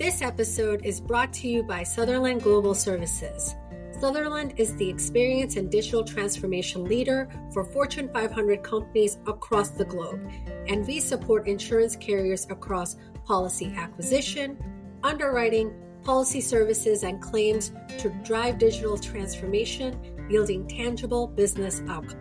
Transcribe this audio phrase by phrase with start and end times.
[0.00, 3.54] This episode is brought to you by Sutherland Global Services.
[4.00, 10.26] Sutherland is the experience and digital transformation leader for Fortune 500 companies across the globe,
[10.68, 12.96] and we support insurance carriers across
[13.26, 14.56] policy acquisition,
[15.02, 15.70] underwriting,
[16.02, 22.14] policy services, and claims to drive digital transformation, yielding tangible business outcomes.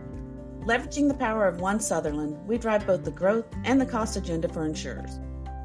[0.66, 4.50] Leveraging the power of One Sutherland, we drive both the growth and the cost agenda
[4.50, 5.22] for insurers,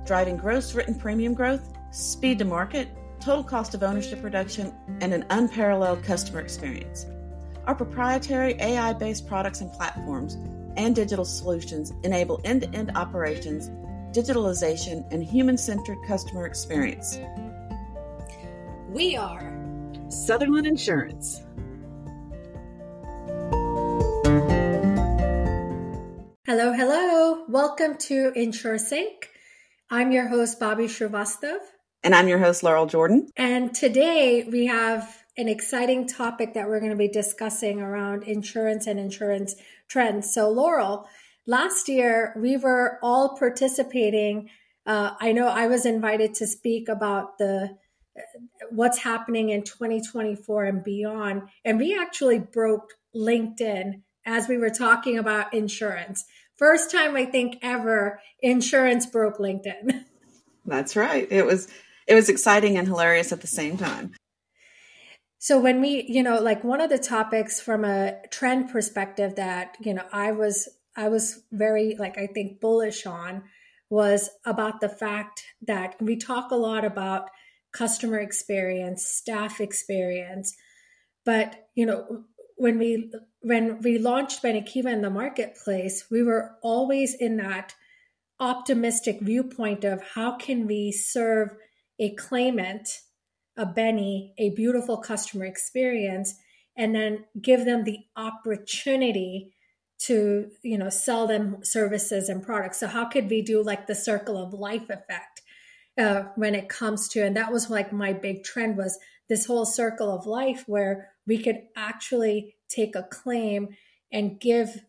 [0.06, 2.88] driving gross written premium growth, speed to market,
[3.20, 7.06] total cost of ownership reduction, and an unparalleled customer experience.
[7.66, 10.36] Our proprietary AI based products and platforms
[10.76, 13.70] and digital solutions enable end to end operations,
[14.10, 17.20] digitalization, and human centered customer experience.
[18.88, 19.54] We are
[20.08, 21.42] Sutherland Insurance.
[26.44, 27.44] Hello, hello.
[27.48, 29.26] Welcome to InsureSync.
[29.90, 31.58] I'm your host, Bobbie Shrivastav.
[32.04, 33.30] And I'm your host, Laurel Jordan.
[33.34, 38.86] And today we have an exciting topic that we're going to be discussing around insurance
[38.86, 39.54] and insurance
[39.88, 40.32] trends.
[40.34, 41.08] So, Laurel,
[41.46, 44.50] last year we were all participating.
[44.84, 47.70] Uh, I know I was invited to speak about the
[48.70, 51.44] what's happening in 2024 and beyond.
[51.64, 56.26] And we actually broke LinkedIn as we were talking about insurance.
[56.58, 60.04] First time I think ever insurance broke LinkedIn.
[60.66, 61.26] That's right.
[61.30, 61.68] It was
[62.06, 64.12] it was exciting and hilarious at the same time.
[65.38, 69.76] So when we, you know, like one of the topics from a trend perspective that,
[69.80, 73.42] you know, I was I was very like I think bullish on
[73.90, 77.28] was about the fact that we talk a lot about
[77.72, 80.54] customer experience, staff experience,
[81.24, 82.24] but you know,
[82.56, 87.74] when we when we launched Benekiva in the marketplace, we were always in that
[88.40, 91.50] optimistic viewpoint of how can we serve
[91.98, 93.00] a claimant,
[93.56, 96.34] a Benny, a beautiful customer experience,
[96.76, 99.52] and then give them the opportunity
[99.96, 102.80] to you know sell them services and products.
[102.80, 105.42] So how could we do like the circle of life effect
[105.98, 109.64] uh, when it comes to and that was like my big trend was this whole
[109.64, 113.68] circle of life where we could actually take a claim
[114.12, 114.80] and give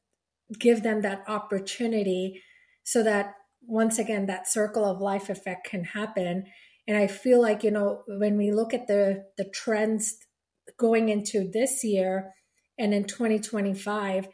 [0.60, 2.42] give them that opportunity
[2.84, 6.46] so that once again that circle of life effect can happen
[6.88, 10.18] and i feel like you know when we look at the the trends
[10.78, 12.34] going into this year
[12.78, 14.28] and in 2025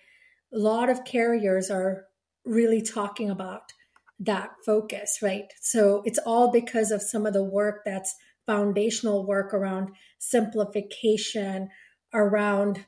[0.53, 2.05] a lot of carriers are
[2.45, 3.73] really talking about
[4.19, 5.45] that focus right?
[5.59, 11.69] So it's all because of some of the work that's foundational work around simplification
[12.13, 12.85] around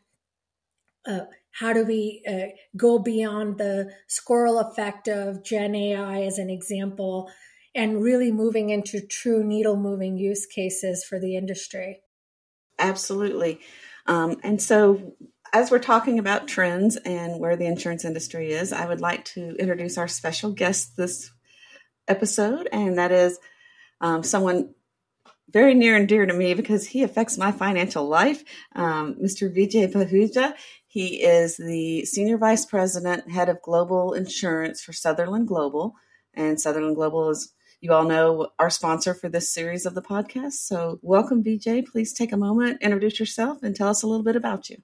[1.05, 1.21] uh,
[1.51, 7.29] how do we uh, go beyond the squirrel effect of Gen AI as an example
[7.75, 12.01] and really moving into true needle moving use cases for the industry?
[12.79, 13.59] Absolutely.
[14.05, 15.15] Um, and so,
[15.53, 19.55] as we're talking about trends and where the insurance industry is, I would like to
[19.57, 21.31] introduce our special guest this
[22.07, 23.39] episode, and that is
[24.01, 24.73] um, someone
[25.53, 28.43] very near and dear to me because he affects my financial life,
[28.75, 29.55] um, Mr.
[29.55, 30.55] Vijay Pahuja.
[30.87, 35.95] He is the Senior Vice President, Head of Global Insurance for Sutherland Global.
[36.33, 37.52] And Sutherland Global is,
[37.83, 40.53] you all know, our sponsor for this series of the podcast.
[40.53, 41.85] So, welcome, Vijay.
[41.85, 44.77] Please take a moment, introduce yourself, and tell us a little bit about you.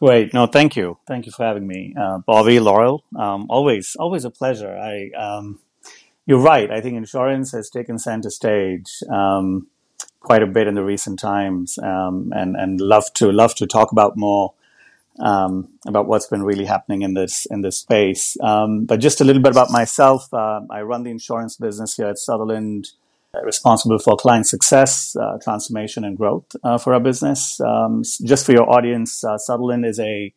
[0.00, 0.32] Great.
[0.32, 0.98] No, thank you.
[1.08, 1.92] Thank you for having me.
[2.00, 4.72] Uh, Bobbie, Laurel, um, always, always a pleasure.
[4.72, 5.58] I, um,
[6.26, 6.70] you're right.
[6.70, 9.66] I think insurance has taken center stage um,
[10.20, 13.90] quite a bit in the recent times, um, and and love to love to talk
[13.90, 14.54] about more
[15.18, 18.36] um, about what's been really happening in this in this space.
[18.42, 20.32] Um, but just a little bit about myself.
[20.32, 22.90] Uh, I run the insurance business here at Sutherland,
[23.34, 27.60] uh, responsible for client success, uh, transformation, and growth uh, for our business.
[27.60, 30.32] Um, just for your audience, uh, Sutherland is a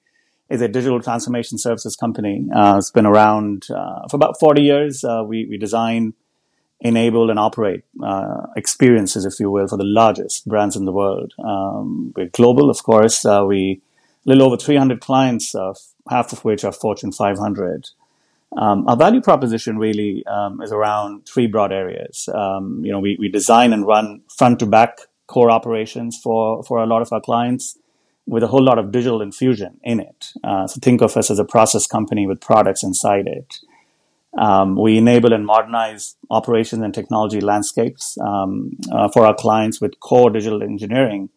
[0.50, 2.46] is a digital transformation services company.
[2.54, 5.04] Uh, it's been around for about 40 years.
[5.26, 6.14] we we design,
[6.82, 7.84] enable, and operate
[8.56, 11.34] experiences, if you will, for the largest brands in the world.
[11.44, 13.24] Um, we're global, of course.
[13.24, 13.82] we
[14.26, 15.74] little over 300 clients, uh,
[16.10, 17.90] half of which are Fortune 500.
[18.58, 22.30] Um, our value proposition really um, is around three broad areas.
[22.34, 26.78] Um, you know, we, we design and run front to back core operations for, for
[26.78, 27.78] a lot of our clients
[28.26, 30.28] with a whole lot of digital infusion in it.
[30.44, 33.56] Uh, so think of us as a process company with products inside it.
[34.38, 40.00] Um, we enable and modernize operations and technology landscapes um, uh, for our clients with
[40.00, 41.30] core digital engineering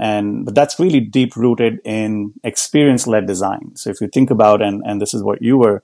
[0.00, 3.76] and but that's really deep rooted in experience led design.
[3.76, 5.82] So if you think about and and this is what you were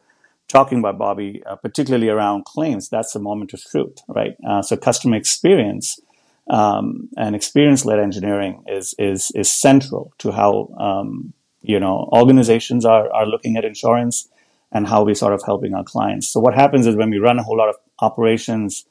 [0.48, 4.36] talking about, Bobbie, uh, particularly around claims, that's the moment of truth, right?
[4.48, 6.00] Uh, so customer experience
[6.48, 13.12] um, and experience-led engineering is is is central to how um, you know organizations are
[13.12, 14.28] are looking at insurance
[14.72, 16.28] and how we're sort of helping our clients.
[16.28, 18.84] So what happens is when we run a whole lot of operations,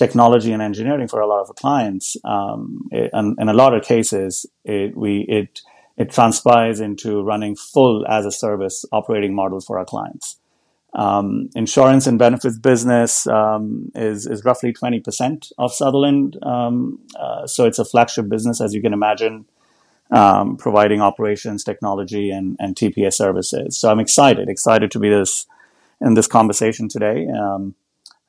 [0.00, 3.84] technology, and engineering for a lot of clients, um, it, and in a lot of
[3.84, 5.60] cases, it we it
[5.96, 10.36] it transpires into running full as a service operating models for our clients.
[10.94, 17.46] Um, insurance and benefits business um, is is roughly twenty percent of Sutherland, um, uh,
[17.46, 19.44] so it's a flagship business, as you can imagine,
[20.10, 23.76] um, providing operations, technology, and and TPA services.
[23.78, 25.46] So I'm excited, excited to be this
[26.00, 27.74] in this conversation today, um,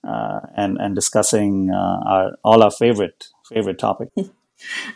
[0.03, 4.09] and and discussing uh, our all our favorite favorite topic.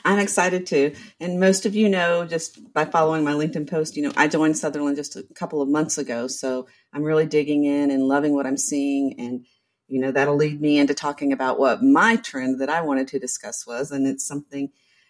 [0.06, 0.94] I'm excited too.
[1.20, 4.58] And most of you know just by following my LinkedIn post, you know, I joined
[4.58, 6.28] Sutherland just a couple of months ago.
[6.28, 9.20] So I'm really digging in and loving what I'm seeing.
[9.20, 9.46] And,
[9.88, 13.20] you know, that'll lead me into talking about what my trend that I wanted to
[13.20, 13.92] discuss was.
[13.92, 14.70] And it's something,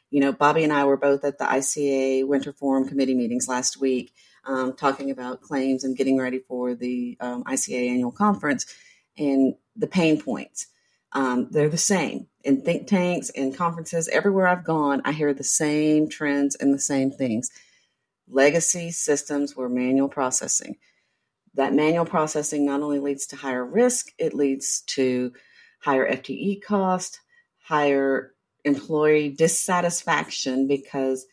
[0.09, 3.79] you know, Bobbie and I were both at the ICA Winter Forum committee meetings last
[3.79, 4.13] week,
[4.45, 8.65] um, talking about claims and getting ready for the um, ICA annual conference
[9.17, 10.67] and the pain points.
[11.13, 14.09] Um, they're the same in think tanks and conferences.
[14.09, 17.49] Everywhere I've gone, I hear the same trends and the same things.
[18.27, 20.75] Legacy systems were manual processing.
[21.53, 25.31] That manual processing not only leads to higher risk, it leads to
[25.79, 27.21] higher FTE cost,
[27.63, 28.33] higher
[28.65, 31.25] employee dissatisfaction because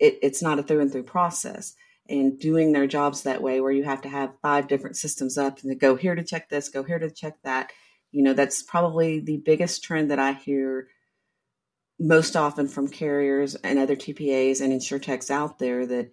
[0.00, 1.74] it, it's not a through and through process.
[2.08, 5.62] And doing their jobs that way, where you have to have five different systems up
[5.62, 7.70] and go here to check this, go here to check that,
[8.12, 10.88] you know, that's probably the biggest trend that I hear
[12.00, 16.10] most often from carriers and other TPAs and insurtechs out there that,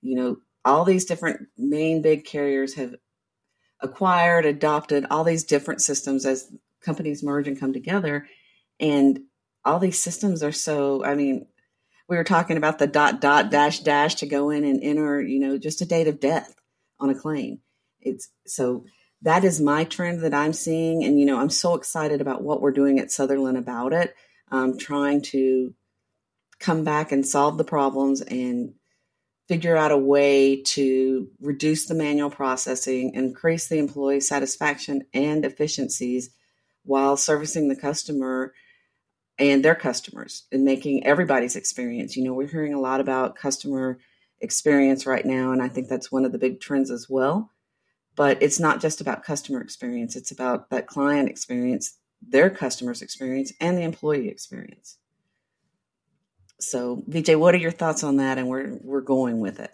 [0.00, 2.94] you know, all these different main big carriers have
[3.80, 8.28] acquired, adopted all these different systems as companies merge and come together.
[8.78, 9.20] And
[9.64, 11.46] all these systems are so, I mean,
[12.08, 15.38] we were talking about the dot, dot, dash, dash to go in and enter, you
[15.40, 16.54] know, just a date of death
[16.98, 17.60] on a claim.
[18.00, 18.84] It's so
[19.22, 21.04] that is my trend that I'm seeing.
[21.04, 24.14] And, you know, I'm so excited about what we're doing at Sutherland about it.
[24.50, 25.74] Um, trying to
[26.58, 28.74] come back and solve the problems and
[29.48, 36.30] figure out a way to reduce the manual processing, increase the employee satisfaction and efficiencies
[36.84, 38.52] while servicing the customer
[39.38, 42.16] and their customers and making everybody's experience.
[42.16, 43.98] You know, we're hearing a lot about customer
[44.40, 47.50] experience right now, and I think that's one of the big trends as well.
[48.14, 53.52] But it's not just about customer experience it's about that client experience their customers experience
[53.58, 54.98] and the employee experience.
[56.60, 59.70] So vijay what are your thoughts on that and where we're going with it?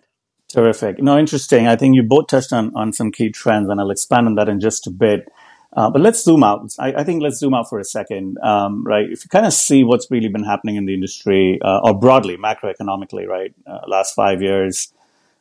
[0.48, 1.02] Terrific.
[1.02, 1.66] No interesting.
[1.66, 4.48] I think you both touched on, on some key trends and i'll expand on that
[4.48, 5.28] in just a bit
[5.74, 6.72] uh, but let's zoom out.
[6.78, 9.04] I, I, think let's zoom out for a second, um, right?
[9.10, 12.36] If you kind of see what's really been happening in the industry, uh, or broadly
[12.38, 13.54] macroeconomically, right?
[13.66, 14.92] Uh, last five years,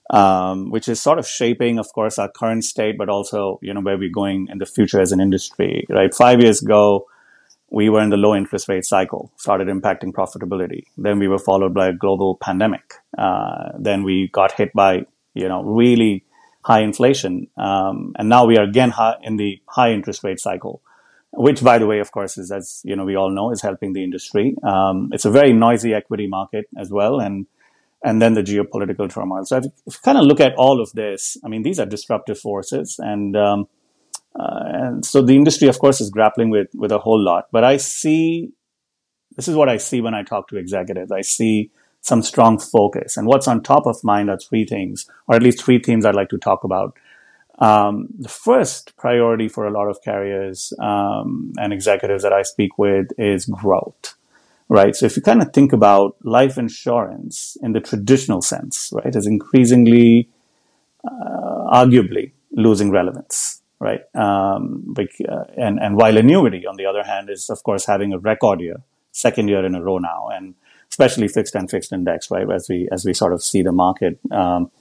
[0.09, 3.79] um, which is sort of shaping, of course, our current state, but also, you know,
[3.79, 6.13] where we're going in the future as an industry, right?
[6.13, 7.07] Five years ago,
[7.69, 10.83] we were in the low interest rate cycle, started impacting profitability.
[10.97, 12.95] Then we were followed by a global pandemic.
[13.17, 16.23] Uh, then we got hit by, you know, really
[16.67, 17.47] high inflation.
[17.67, 18.91] Um, and now we are again
[19.23, 20.81] in the high interest rate cycle,
[21.31, 23.93] which, by the way, of course, is, as, you know, we all know, is helping
[23.93, 24.55] the industry.
[24.63, 27.19] Um, it's a very noisy equity market as well.
[27.19, 27.47] And
[28.03, 29.43] and then the geopolitical turmoil.
[29.45, 31.85] So if, if you kind of look at all of this, I mean, these are
[31.85, 33.67] disruptive forces, and um,
[34.39, 37.45] uh, and so the industry, of course, is grappling with with a whole lot.
[37.51, 38.51] But I see,
[39.35, 41.11] this is what I see when I talk to executives.
[41.11, 41.71] I see
[42.07, 45.63] some strong focus, and what's on top of mind are three things, or at least
[45.63, 46.95] three themes I'd like to talk about.
[47.59, 52.77] Um, the first priority for a lot of carriers um, and executives that I speak
[52.77, 54.15] with is growth
[54.69, 54.95] right?
[54.95, 59.27] So if you kind of think about life insurance in the traditional sense, right, is
[59.27, 60.29] increasingly,
[61.05, 64.01] uh, arguably losing relevance, right?
[64.15, 68.19] Um, uh, and and while annuity, on the other hand, is of course having a
[68.19, 70.55] record year, second year in a row now, and
[70.89, 72.49] especially fixed and fixed index, right?
[72.49, 74.71] As we as we sort of see the market um,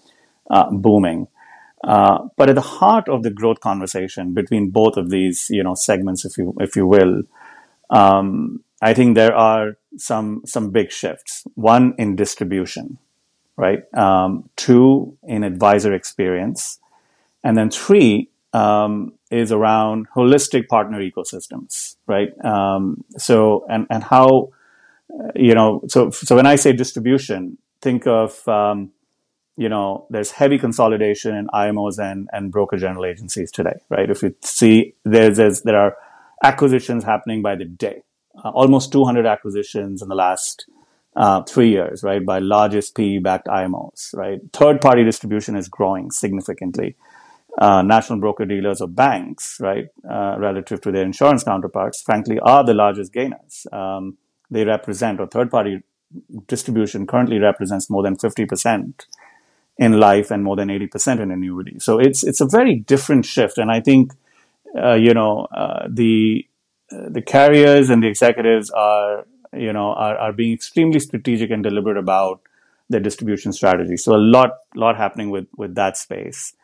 [0.51, 1.29] uh, booming.
[1.85, 5.75] Uh, but at the heart of the growth conversation between both of these, you know,
[5.75, 7.23] segments, if you if you will,
[7.91, 11.45] um, I think there are some some big shifts.
[11.55, 12.99] One in distribution,
[13.57, 13.83] right?
[13.95, 16.79] Um, two in advisor experience,
[17.45, 22.33] and then three um, is around holistic partner ecosystems, right?
[22.45, 24.51] Um, so and and how
[25.35, 28.93] you know so so when I say distribution, think of um,
[29.57, 34.11] you know, there's heavy consolidation in IMOs and, and broker general agencies today, right?
[34.11, 35.97] If you see there's, there's there are
[36.45, 38.03] acquisitions happening by the day,
[38.45, 40.67] uh, almost 200 acquisitions in the last
[41.17, 44.41] uh, three years, right, by largest PE-backed IMOs, right?
[44.53, 46.95] Third-party distribution is growing significantly.
[47.59, 52.63] Uh, national broker dealers or banks, right, uh, relative to their insurance counterparts, frankly, are
[52.63, 53.67] the largest gainers.
[53.73, 54.19] Um,
[54.51, 55.83] they represent, or third-party
[56.47, 59.07] distribution currently represents more than 50%
[59.79, 61.79] in life and more than 80% in annuity.
[61.79, 64.13] So it's it's a very different shift, and I think
[64.77, 66.47] uh, you know uh, the
[66.91, 71.63] uh, the carriers and the executives are you know are, are being extremely strategic and
[71.63, 72.41] deliberate about
[72.89, 73.97] their distribution strategy.
[73.97, 76.55] So a lot lot happening with with that space.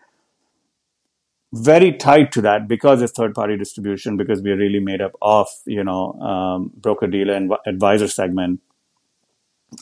[1.52, 5.12] Very tied to that because it's third party distribution because we are really made up
[5.20, 8.60] of you know um, broker dealer and advisor segment.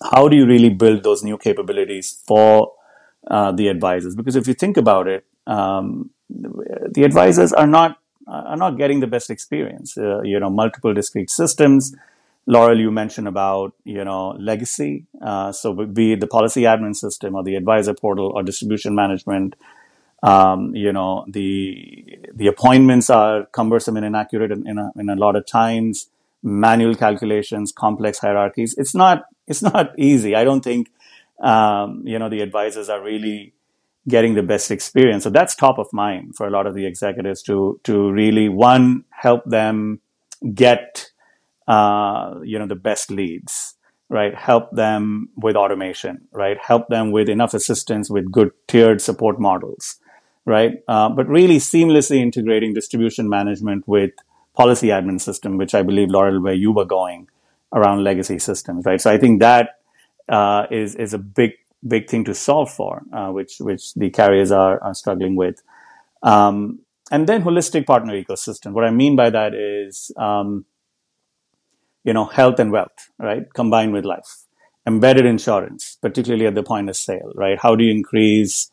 [0.03, 2.73] How do you really build those new capabilities for
[3.29, 8.57] uh, the advisors because if you think about it, um, the advisors are not are
[8.57, 9.97] not getting the best experience.
[9.97, 11.95] Uh, you know, multiple discrete systems.
[12.47, 15.07] Laurel, you mentioned about you know legacy.
[15.23, 19.55] Uh, so be it the policy admin system or the advisor portal or distribution management.
[20.23, 25.17] Um, you know the the appointments are cumbersome and inaccurate in, in, a, in a
[25.17, 26.11] lot of times.
[26.43, 28.75] Manual calculations, complex hierarchies.
[28.79, 30.35] It's not it's not easy.
[30.35, 30.91] I don't think
[31.41, 33.55] um, you know, the advisors are really
[34.09, 35.25] getting the best experience.
[35.25, 39.05] So that's top of mind for a lot of the executives to to really one
[39.11, 40.01] help them
[40.55, 41.11] get
[41.69, 43.75] uh, you know the best leads,
[44.09, 44.35] right?
[44.35, 46.59] Help them with automation, right?
[46.61, 49.99] Help them with enough assistance with good tiered support models,
[50.51, 50.83] right?
[50.89, 54.11] Uh, but really seamlessly integrating distribution management with
[54.55, 57.29] policy admin system, which I believe Laurel, where you were going
[57.73, 59.01] around legacy systems, right?
[59.01, 59.79] So I think that
[60.29, 61.53] uh, is is a big
[61.87, 65.63] big thing to solve for, uh, which which the carriers are, are struggling with.
[66.23, 66.81] Um,
[67.11, 68.73] and then holistic partner ecosystem.
[68.73, 70.65] What I mean by that is, um,
[72.05, 74.45] you know, health and wealth, right, combined with life,
[74.87, 77.59] embedded insurance, particularly at the point of sale, right.
[77.59, 78.71] How do you increase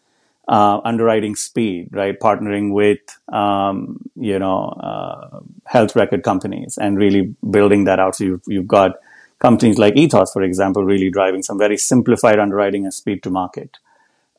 [0.48, 2.20] uh, underwriting speed, right?
[2.20, 3.00] Partnering with,
[3.32, 8.16] um, you know, uh, health record companies and really building that out.
[8.16, 8.92] So you've, you've got
[9.40, 13.78] companies like Ethos, for example, really driving some very simplified underwriting and speed to market.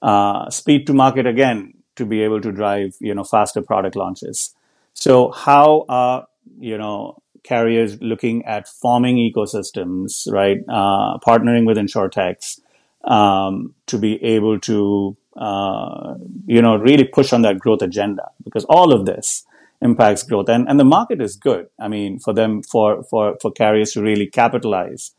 [0.00, 4.54] Uh, speed to market again to be able to drive you know faster product launches.
[4.94, 6.26] So how are
[6.58, 10.58] you know carriers looking at forming ecosystems, right?
[10.68, 12.60] Uh, partnering with insurtechs
[13.04, 16.14] um, to be able to uh,
[16.46, 19.46] you know really push on that growth agenda because all of this
[19.80, 20.48] impacts growth.
[20.48, 21.66] And, and the market is good.
[21.78, 25.12] I mean, for them, for, for, for carriers to really capitalize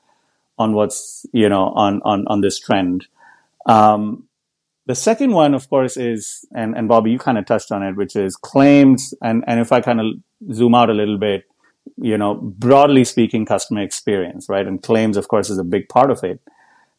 [0.58, 3.08] on what's, you know, on, on, on this trend.
[3.66, 4.28] Um,
[4.86, 7.96] the second one, of course, is, and, and Bobbie, you kind of touched on it,
[7.96, 9.14] which is claims.
[9.22, 11.44] And, and if I kind of zoom out a little bit,
[11.98, 14.68] you know, broadly speaking, customer experience, right?
[14.68, 16.42] And claims, of course, is a big part of it.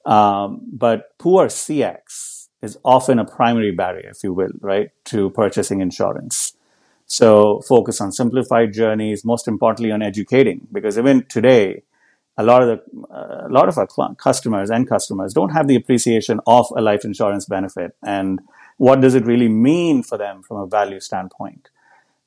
[0.06, 5.80] Um, but poor CX is often a primary barrier, if you will, right, to purchasing
[5.80, 6.54] insurance.
[7.06, 11.82] So focus on simplified journeys, most importantly on educating, because even today,
[12.36, 15.66] a lot of the, uh, a lot of our cl- customers and customers don't have
[15.66, 18.40] the appreciation of a life insurance benefit and
[18.76, 21.68] what does it really mean for them from a value standpoint.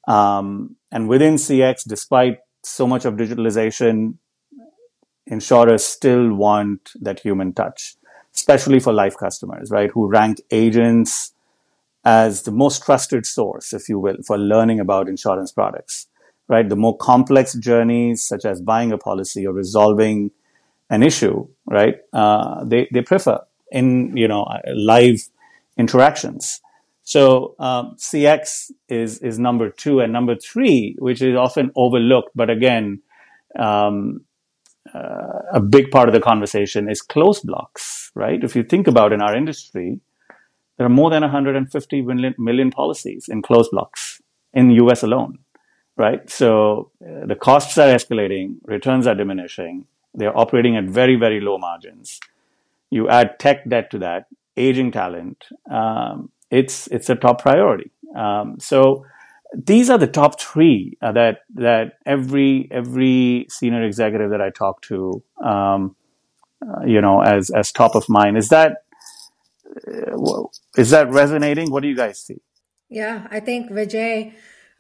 [0.08, 4.16] Um, and within CX, despite so much of digitalization,
[5.26, 7.96] insurers still want that human touch,
[8.36, 9.92] especially for life customers, right?
[9.92, 11.34] Who rank agents
[12.06, 16.08] as the most trusted source, if you will, for learning about insurance products,
[16.48, 16.68] right?
[16.68, 20.32] The more complex journeys, such as buying a policy or resolving
[20.90, 21.96] an issue, right?
[22.12, 23.40] Uh, they, they prefer
[23.72, 25.22] in, you know, live
[25.78, 26.62] interactions.
[27.04, 32.50] So um, CX is is number two, and number three, which is often overlooked, but
[32.50, 33.02] again,
[33.60, 34.22] um,
[34.94, 38.44] uh, a big part of the conversation is close blocks, right?
[38.44, 40.00] If you think about in our industry,
[40.78, 44.22] there are more than 150 million, million policies in closed blocks
[44.54, 45.40] in US alone,
[45.98, 46.30] right?
[46.30, 51.58] So uh, the costs are escalating, returns are diminishing, they're operating at very, very low
[51.58, 52.20] margins.
[52.90, 57.92] You add tech debt to that, aging talent, um, it's, it's a top priority.
[58.16, 59.06] Um, so
[59.54, 64.82] these are the top three uh, that, that every, every senior executive that I talk
[64.84, 65.96] to, um,
[66.62, 68.38] uh, you know, as, as top of mind.
[68.38, 68.84] Is that,
[70.78, 71.72] is that resonating?
[71.72, 72.42] What do you guys see?
[72.90, 74.34] Yeah, I think Vijay,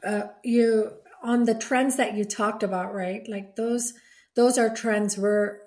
[0.05, 0.91] uh, you
[1.23, 3.27] on the trends that you talked about, right?
[3.27, 3.93] Like those,
[4.35, 5.61] those are trends where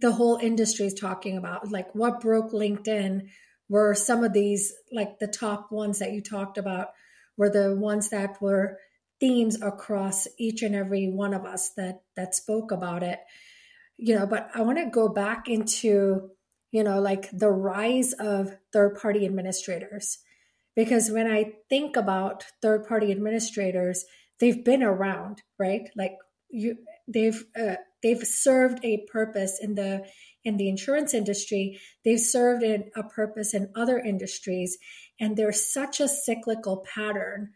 [0.00, 1.70] the whole industry is talking about.
[1.70, 3.28] Like what broke LinkedIn
[3.68, 6.88] were some of these like the top ones that you talked about
[7.36, 8.78] were the ones that were
[9.20, 13.20] themes across each and every one of us that that spoke about it.
[13.98, 16.30] You know but i want to go back into
[16.70, 20.18] you know like the rise of third party administrators.
[20.74, 24.04] Because when i think about third party administrators
[24.38, 25.88] they've been around right?
[25.96, 26.12] Like
[26.50, 26.76] you
[27.08, 30.06] they've uh, they've served a purpose in the
[30.44, 31.80] in the insurance industry.
[32.04, 34.78] They've served in a purpose in other industries
[35.20, 37.50] and there's such a cyclical pattern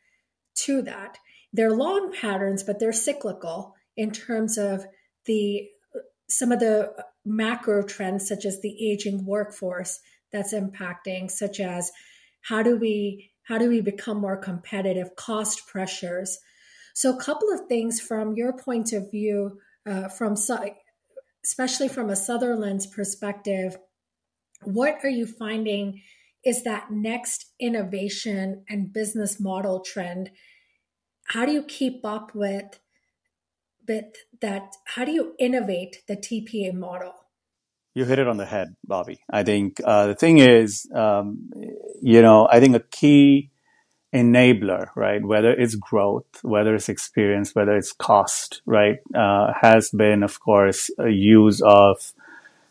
[0.55, 1.19] to that.
[1.53, 4.85] They're long patterns but they're cyclical in terms of
[5.27, 5.69] the
[6.29, 10.01] some of the macro trends such as the aging workforce
[10.33, 11.91] that's impacting such as
[12.43, 16.39] how do we how do we become more competitive cost pressures.
[16.95, 20.37] So a couple of things from your point of view uh, from
[21.45, 23.77] especially from a sutherland's perspective
[24.63, 26.03] what are you finding
[26.45, 30.31] is that next innovation and business model trend
[31.29, 32.81] how do you keep up with
[33.91, 34.05] with
[34.41, 37.13] that how do you innovate the TPA model?
[37.95, 39.21] You hit it on the head, Bobbie.
[39.31, 41.51] I think uh, the thing is, um,
[42.01, 43.51] you know, I think a key
[44.15, 50.23] enabler, right, whether it's growth, whether it's experience, whether it's cost, right, uh, has been,
[50.23, 52.13] of course, a use of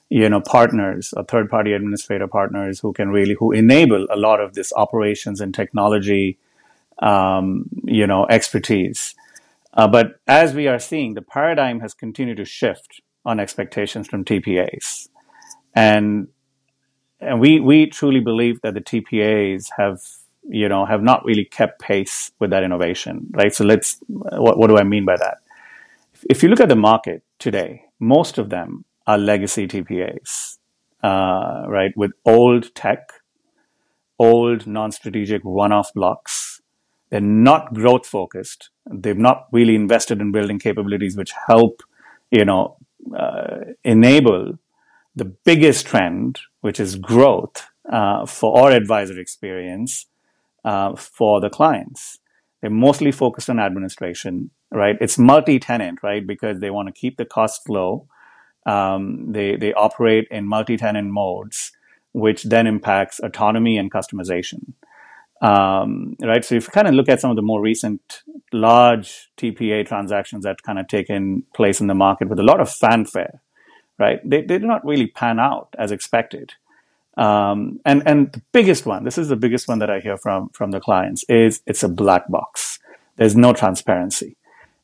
[0.10, 4.40] you know partners or third party administrator partners who can really who enable a lot
[4.42, 6.38] of this operations and technology
[7.00, 9.16] um, you know expertise
[9.74, 14.26] uh, but as we are seeing, the paradigm has continued to shift on expectations from
[14.26, 15.10] TPAs.
[15.76, 16.28] And
[17.22, 20.02] and we we truly believe that the TPAs have
[20.44, 23.54] you know have not really kept pace with that innovation, right?
[23.54, 25.38] So let's what what do I mean by that?
[26.30, 30.58] If you look at the market today, most of them are legacy TPAs,
[31.04, 31.92] uh, right?
[31.96, 33.12] With old tech,
[34.18, 36.60] old non-strategic one-off blocks
[37.10, 38.70] they're not growth focused.
[38.92, 41.82] They've not really invested in building capabilities which help,
[42.32, 42.78] you know,
[43.18, 44.60] uh, enable
[45.16, 50.06] the biggest trend, which is growth uh, for our advisor experience
[50.64, 52.20] uh, for the clients.
[52.62, 54.96] They're mostly focused on administration, right?
[55.02, 56.26] It's multi-tenant, right?
[56.26, 58.08] Because they want to keep the costs low.
[58.66, 61.72] Um, they they operate in multi-tenant modes,
[62.14, 64.74] which then impacts autonomy and customization.
[65.42, 66.44] Um, right.
[66.44, 70.44] So if you kind of look at some of the more recent large TPA transactions
[70.44, 73.42] that kind of taken place in the market with a lot of fanfare,
[73.98, 74.20] right?
[74.30, 76.54] They, they did not really pan out as expected.
[77.18, 80.50] Um, and, and the biggest one, this is the biggest one that I hear from,
[80.50, 82.80] from the clients is it's a black box.
[83.18, 84.38] There's no transparency,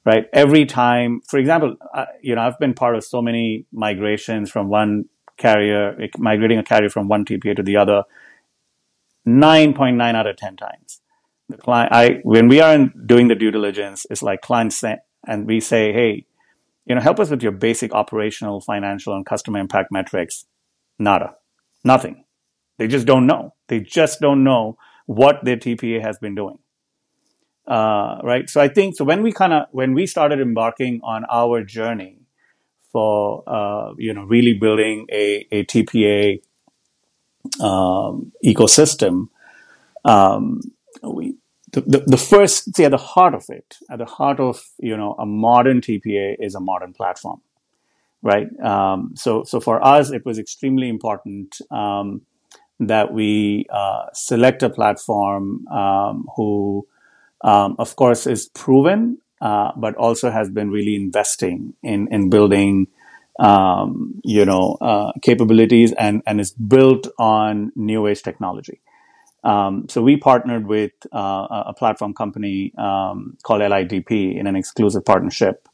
[0.05, 0.27] right?
[0.31, 4.69] Every time, for example, uh, you know, I've been part of so many migrations from
[4.69, 5.05] one
[5.37, 8.03] carrier, migrating a carrier from one TPA to the other
[9.27, 11.01] 9.9 out of 10 times.
[11.49, 15.47] The client, I, when we are doing the due diligence, it's like clients say, and
[15.47, 16.25] we say, hey,
[16.85, 20.45] you know, help us with your basic operational, financial, and customer impact metrics.
[20.99, 21.35] Nada.
[21.83, 22.25] Nothing.
[22.77, 23.53] They just don't know.
[23.67, 26.59] They just don't know what their TPA has been doing.
[27.67, 28.49] Uh, right.
[28.49, 32.19] So I think, so when we kind of, when we started embarking on our journey
[32.91, 36.41] for, uh, you know, really building a, a TPA
[37.59, 39.29] um, ecosystem,
[40.03, 40.61] um,
[41.03, 41.35] we
[41.71, 44.95] the, the, the, first see at the heart of it, at the heart of you
[44.95, 47.41] know a modern TPA is a modern platform,
[48.21, 48.47] right?
[48.61, 52.21] Um, so so for us, it was extremely important um,
[52.79, 56.87] that we uh, select a platform um, who,
[57.45, 62.87] um, of course, is proven, uh, but also has been really investing in in building
[63.39, 68.81] um, you know, uh, capabilities and, and is built on new age technology.
[69.43, 75.05] Um, so we partnered with uh, a platform company um, called LIDP in an exclusive
[75.05, 75.67] partnership.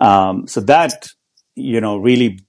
[0.00, 1.08] Um, so that,
[1.56, 2.40] you know, really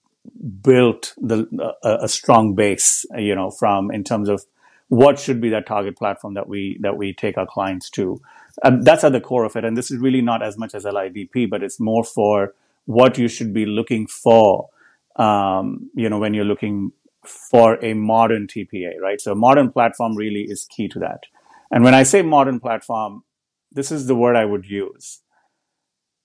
[0.62, 1.48] built the,
[1.84, 4.46] a, a, strong base, you know, from in terms of
[4.90, 8.22] what should be that target platform that we that we take our clients to.
[8.64, 9.64] And that's at the core of it.
[9.64, 12.54] And this is really not as much as LIDP, but it's more for
[12.86, 14.70] what you should be looking for,
[15.16, 16.92] um, you know, when you're looking
[17.26, 19.22] for a modern TPA, right?
[19.22, 21.24] So modern platform really is key to that.
[21.72, 23.24] And when I say modern platform,
[23.72, 25.22] this is the word I would use.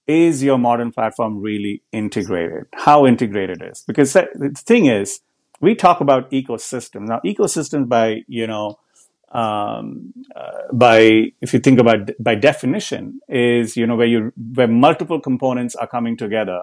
[0.07, 2.66] Is your modern platform really integrated?
[2.75, 3.85] How integrated is?
[3.87, 5.20] Because the thing is,
[5.61, 7.09] we talk about ecosystems.
[7.09, 8.79] Now, ecosystems by, you know,
[9.35, 14.68] um, uh, by if you think about by definition is you know where you where
[14.68, 16.62] multiple components are coming together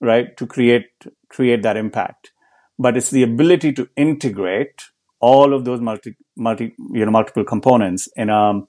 [0.00, 0.90] right to create
[1.28, 2.32] create that impact
[2.78, 4.84] but it's the ability to integrate
[5.20, 8.66] all of those multi, multi, you know, multiple components in um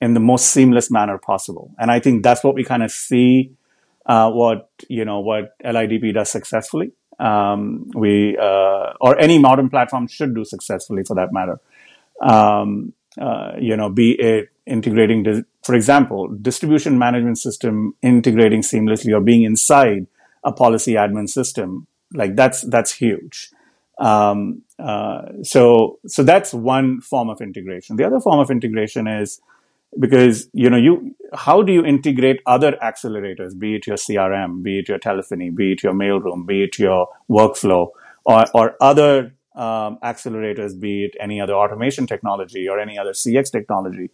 [0.00, 1.74] in the most seamless manner possible.
[1.78, 3.52] And I think that's what we kind of see,
[4.04, 6.92] uh, what you know, what LIDP does successfully.
[7.18, 11.58] Um, we uh, or any modern platform should do successfully, for that matter.
[12.20, 19.20] Um, uh, you know, be it integrating, for example, distribution management system integrating seamlessly or
[19.20, 20.06] being inside
[20.44, 23.50] a policy admin system, like that's that's huge.
[23.98, 27.96] Um, uh, so so that's one form of integration.
[27.96, 29.40] The other form of integration is
[29.98, 34.80] because you know you how do you integrate other accelerators, be it your CRM, be
[34.80, 37.90] it your telephony, be it your mailroom, be it your workflow,
[38.24, 43.50] or or other um, accelerators, be it any other automation technology or any other CX
[43.50, 44.10] technology,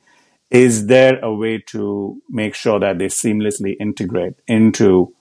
[0.50, 5.14] is there a way to make sure that they seamlessly integrate into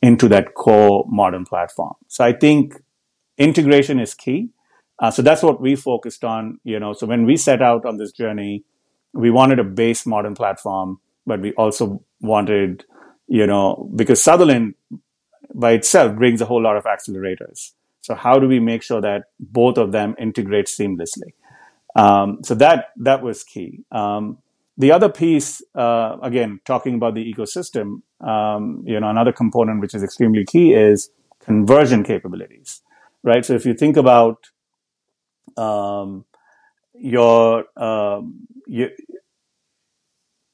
[0.00, 1.94] into that core modern platform?
[2.08, 2.74] So I think
[3.36, 4.50] integration is key.
[5.00, 6.58] Uh, so that's what we focused on.
[6.64, 8.64] You know, so when we set out on this journey,
[9.12, 12.84] we wanted a base modern platform, but we also wanted,
[13.26, 14.74] you know, because Sutherland
[15.54, 17.72] by itself brings a whole lot of accelerators.
[18.00, 21.32] So how do we make sure that both of them integrate seamlessly?
[21.96, 23.84] Um, so that that was key.
[23.90, 24.38] Um,
[24.78, 29.92] the other piece, uh, again, talking about the ecosystem, um, you know, another component which
[29.92, 32.80] is extremely key is conversion capabilities,
[33.24, 33.44] right?
[33.44, 34.50] So if you think about
[35.56, 36.24] um,
[36.94, 38.90] your, um, your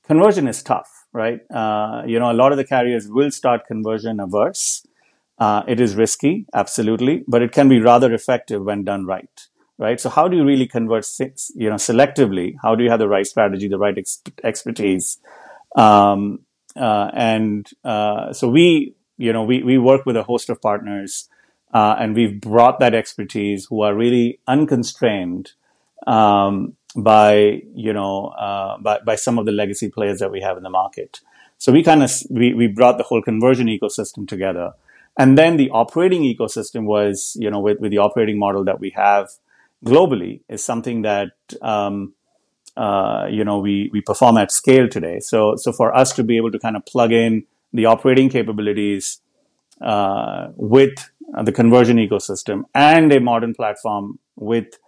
[0.07, 1.41] conversion is tough, right?
[1.51, 4.87] Uh, you know, a lot of the carriers will start conversion averse.
[5.45, 10.01] Uh, it is risky, absolutely, but it can be rather effective when done right, right?
[10.01, 11.07] So how do you really convert,
[11.55, 12.55] you know, selectively?
[12.63, 15.19] How do you have the right strategy, the right ex- expertise?
[15.77, 16.21] Um,
[16.77, 21.29] uh, and uh, so we, you know, we we work with a host of partners,
[21.75, 25.53] uh, and we've brought that expertise who are really unconstrained
[26.07, 30.57] um, by you know uh, by by some of the legacy players that we have
[30.57, 31.21] in the market.
[31.59, 34.73] So we kind of we we brought the whole conversion ecosystem together
[35.19, 38.91] and then the operating ecosystem was, you know, with, with the operating model that we
[38.91, 39.29] have
[39.85, 42.15] globally is something that, um,
[42.77, 45.21] uh, you know, we, we perform at scale today.
[45.21, 49.21] So, so for us to be able to kind of plug in the operating capabilities,
[49.81, 50.95] uh, with
[51.43, 54.79] the conversion ecosystem and a modern platform with,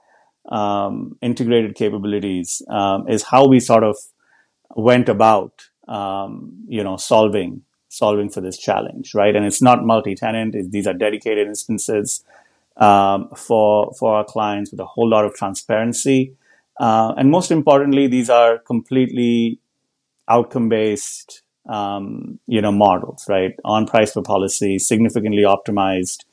[0.49, 3.97] um, integrated capabilities, um, is how we sort of
[4.75, 7.63] went about, um, you know, solving
[7.97, 9.35] solving for this challenge, right?
[9.35, 12.25] And it's not multi-tenant; these are dedicated instances
[12.77, 16.35] um, for for our clients with a whole lot of transparency,
[16.79, 19.59] uh, and most importantly, these are completely
[20.29, 23.55] outcome-based, um, you know, models, right?
[23.65, 26.25] On price per policy, significantly optimized,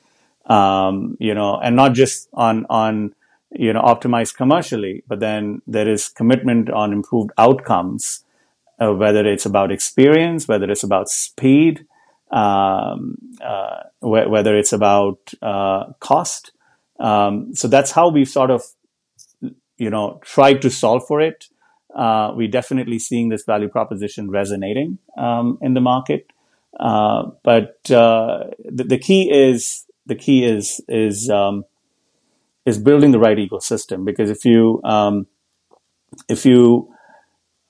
[0.48, 3.16] um, you know, and not just on on
[3.52, 8.23] you know optimized commercially, but then there is commitment on improved outcomes
[8.84, 11.86] uh, whether it's about experience, whether it's about speed,
[12.32, 16.52] um, uh, wh- whether it's about uh, cost.
[17.00, 18.64] Um, so that's how we've sort of,
[19.78, 21.46] you know, tried to solve for it.
[21.96, 26.32] Uh, we're definitely seeing this value proposition resonating um, in the market.
[26.80, 31.66] Uh, but uh, the, the, key is the key is is um,
[32.66, 35.28] is building the right ecosystem because if you um,
[36.28, 36.93] if you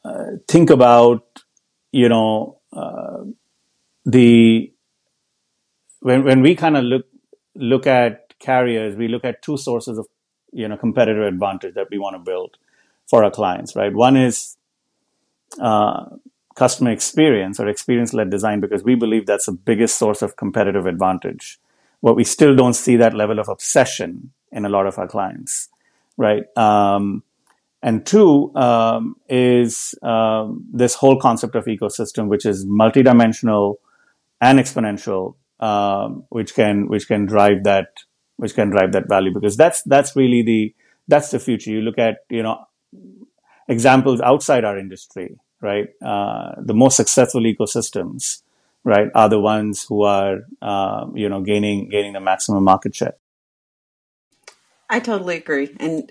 [0.05, 1.43] uh, think about,
[1.91, 3.23] you know, uh,
[4.05, 4.73] the
[6.01, 7.05] when when we kind of look
[7.55, 10.07] look at carriers, we look at two sources of
[10.51, 12.57] you know competitive advantage that we want to build
[13.09, 13.75] for our clients.
[13.75, 14.57] Right, one is
[15.59, 16.05] uh,
[16.55, 20.85] customer experience or experience led design because we believe that's the biggest source of competitive
[20.85, 21.59] advantage.
[22.01, 25.69] But we still don't see that level of obsession in a lot of our clients,
[26.17, 26.45] right?
[26.57, 27.23] Um,
[27.83, 33.75] and two um, is um, this whole concept of ecosystem, which is multidimensional
[34.39, 37.87] and exponential, um, which can which can drive that
[38.37, 40.73] which can drive that value because that's that's really the
[41.09, 41.71] that's the future.
[41.71, 42.65] You look at you know
[43.67, 45.89] examples outside our industry, right?
[46.01, 48.43] Uh, the most successful ecosystems,
[48.85, 53.15] right, are the ones who are uh, you know gaining gaining the maximum market share.
[54.89, 56.09] I totally agree, and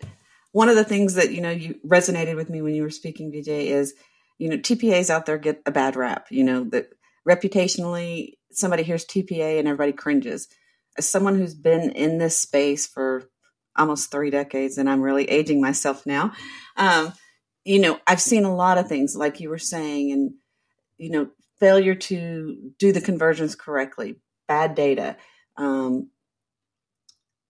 [0.52, 3.32] one of the things that you know you resonated with me when you were speaking,
[3.32, 3.94] Vijay, is
[4.38, 6.26] you know TPAs out there get a bad rap.
[6.30, 6.90] You know that
[7.28, 10.48] reputationally, somebody hears TPA and everybody cringes.
[10.98, 13.24] As someone who's been in this space for
[13.76, 16.32] almost three decades, and I'm really aging myself now,
[16.76, 17.12] um,
[17.64, 20.32] you know I've seen a lot of things like you were saying, and
[20.98, 24.16] you know failure to do the conversions correctly,
[24.48, 25.16] bad data.
[25.56, 26.10] Um,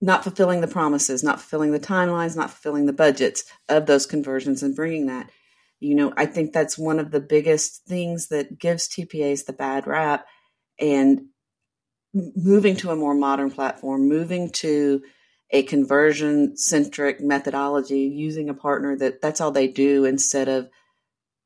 [0.03, 4.63] not fulfilling the promises, not fulfilling the timelines, not fulfilling the budgets of those conversions
[4.63, 5.31] and bringing that.
[5.79, 9.87] You know, I think that's one of the biggest things that gives TPAs the bad
[9.87, 10.27] rap
[10.81, 11.27] and
[12.13, 15.03] moving to a more modern platform, moving to
[15.51, 20.69] a conversion centric methodology, using a partner that that's all they do instead of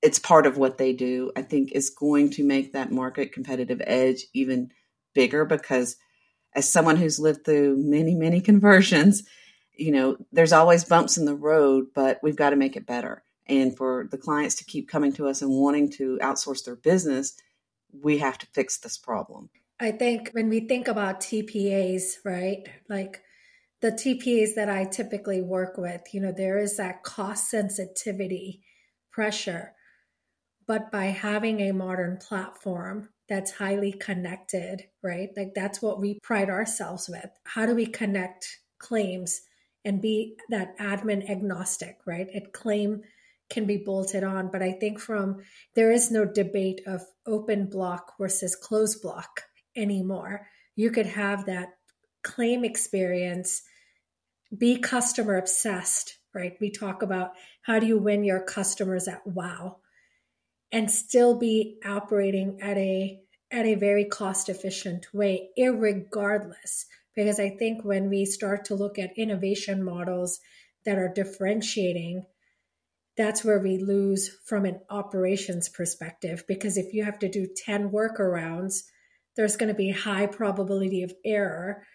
[0.02, 3.82] it's part of what they do, I think is going to make that market competitive
[3.86, 4.70] edge even
[5.14, 5.96] bigger because
[6.56, 9.22] as someone who's lived through many, many conversions,
[9.76, 13.22] you know, there's always bumps in the road, but we've got to make it better.
[13.46, 17.36] And for the clients to keep coming to us and wanting to outsource their business,
[17.92, 19.50] we have to fix this problem.
[19.78, 22.66] I think when we think about TPAs, right?
[22.88, 23.22] Like
[23.82, 28.62] the TPAs that I typically work with, you know, there is that cost sensitivity
[29.12, 29.74] pressure.
[30.66, 35.30] But by having a modern platform that's highly connected, right?
[35.36, 37.28] Like that's what we pride ourselves with.
[37.44, 39.40] How do we connect claims
[39.84, 42.28] and be that admin agnostic, right?
[42.32, 43.02] It claim
[43.48, 45.38] can be bolted on, but I think from
[45.74, 49.42] there is no debate of open block versus closed block
[49.76, 50.48] anymore.
[50.74, 51.74] You could have that
[52.22, 53.62] claim experience,
[54.56, 56.56] be customer obsessed, right?
[56.60, 59.78] We talk about how do you win your customers at wow
[60.72, 63.20] and still be operating at a
[63.52, 66.86] at a very cost efficient way, irregardless.
[67.14, 70.40] Because I think when we start to look at innovation models
[70.84, 72.26] that are differentiating,
[73.16, 76.44] that's where we lose from an operations perspective.
[76.48, 78.82] Because if you have to do 10 workarounds
[79.36, 81.86] there's going to be high probability of error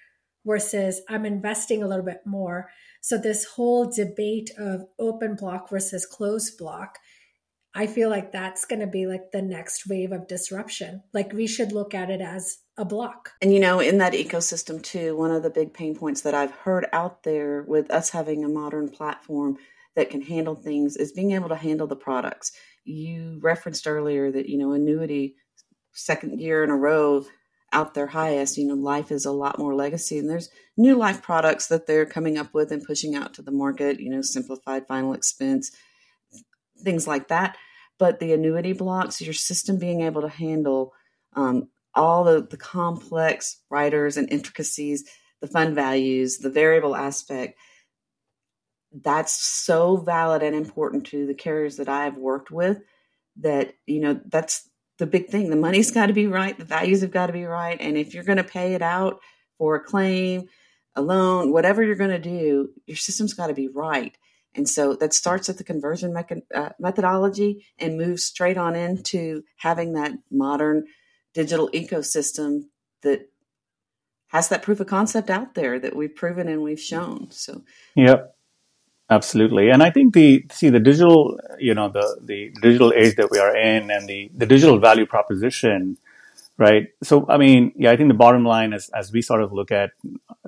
[0.45, 2.69] versus I'm investing a little bit more.
[3.01, 6.99] So this whole debate of open block versus closed block,
[7.73, 11.03] I feel like that's going to be like the next wave of disruption.
[11.13, 13.31] Like we should look at it as a block.
[13.41, 16.51] And you know, in that ecosystem too, one of the big pain points that I've
[16.51, 19.57] heard out there with us having a modern platform
[19.95, 22.51] that can handle things is being able to handle the products.
[22.83, 25.35] You referenced earlier that, you know, annuity
[25.93, 27.25] second year in a row
[27.73, 28.57] out their highest.
[28.57, 32.05] You know, life is a lot more legacy, and there's new life products that they're
[32.05, 33.99] coming up with and pushing out to the market.
[33.99, 35.71] You know, simplified final expense,
[36.81, 37.57] things like that.
[37.97, 40.93] But the annuity blocks, your system being able to handle
[41.35, 45.07] um, all the, the complex riders and intricacies,
[45.41, 47.57] the fund values, the variable aspect,
[48.91, 52.79] that's so valid and important to the carriers that I've worked with
[53.37, 55.49] that, you know, that's the big thing.
[55.49, 57.77] The money's got to be right, the values have got to be right.
[57.79, 59.19] And if you're going to pay it out
[59.57, 60.47] for a claim,
[60.95, 64.17] a loan, whatever you're going to do, your system's got to be right.
[64.53, 66.15] And so that starts at the conversion
[66.53, 70.85] uh, methodology and moves straight on into having that modern
[71.33, 72.63] digital ecosystem
[73.01, 73.29] that
[74.27, 77.31] has that proof of concept out there that we've proven and we've shown.
[77.31, 77.63] So,
[77.95, 78.35] yep.
[79.09, 83.29] Absolutely, and I think the see the digital, you know, the the digital age that
[83.29, 85.97] we are in, and the the digital value proposition,
[86.57, 86.87] right?
[87.03, 89.69] So, I mean, yeah, I think the bottom line is as we sort of look
[89.69, 89.91] at,